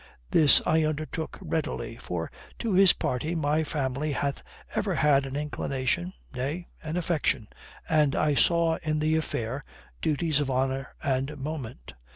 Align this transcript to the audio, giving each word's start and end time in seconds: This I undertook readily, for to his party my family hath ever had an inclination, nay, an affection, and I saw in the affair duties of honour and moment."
This 0.31 0.63
I 0.65 0.83
undertook 0.83 1.37
readily, 1.39 1.95
for 1.95 2.31
to 2.57 2.73
his 2.73 2.91
party 2.91 3.35
my 3.35 3.63
family 3.63 4.13
hath 4.13 4.41
ever 4.73 4.95
had 4.95 5.27
an 5.27 5.35
inclination, 5.35 6.13
nay, 6.33 6.69
an 6.81 6.97
affection, 6.97 7.47
and 7.87 8.15
I 8.15 8.33
saw 8.33 8.79
in 8.81 8.97
the 8.97 9.15
affair 9.15 9.61
duties 10.01 10.39
of 10.39 10.49
honour 10.49 10.95
and 11.03 11.37
moment." 11.37 11.93